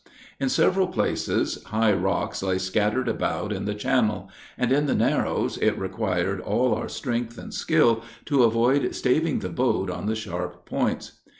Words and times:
In 0.39 0.49
several 0.49 0.87
places, 0.87 1.63
high 1.65 1.93
rocks 1.93 2.41
lay 2.41 2.57
scattered 2.57 3.07
about 3.07 3.53
in 3.53 3.65
the 3.65 3.75
channel; 3.75 4.31
and, 4.57 4.71
in 4.71 4.87
the 4.87 4.95
narrows, 4.95 5.59
it 5.59 5.77
required 5.77 6.41
all 6.41 6.73
our 6.73 6.89
strength 6.89 7.37
and 7.37 7.53
skill 7.53 8.01
to 8.25 8.41
avoid 8.43 8.95
staving 8.95 9.37
the 9.41 9.49
boat 9.49 9.91
on 9.91 10.07
the 10.07 10.15
sharp 10.15 10.65
points. 10.65 11.21